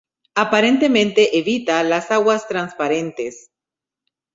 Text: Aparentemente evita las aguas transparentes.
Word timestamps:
Aparentemente 0.33 1.37
evita 1.37 1.83
las 1.83 2.09
aguas 2.09 2.47
transparentes. 2.47 3.51